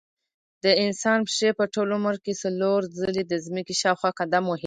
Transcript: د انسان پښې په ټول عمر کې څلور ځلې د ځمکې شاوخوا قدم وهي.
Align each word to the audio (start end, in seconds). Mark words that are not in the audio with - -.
د 0.63 0.65
انسان 0.85 1.19
پښې 1.27 1.49
په 1.59 1.65
ټول 1.73 1.89
عمر 1.97 2.15
کې 2.23 2.33
څلور 2.43 2.79
ځلې 2.99 3.23
د 3.27 3.33
ځمکې 3.45 3.73
شاوخوا 3.81 4.11
قدم 4.19 4.43
وهي. 4.47 4.59